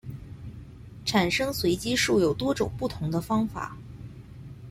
[1.05, 3.77] 产生随机数有多种不同的方法。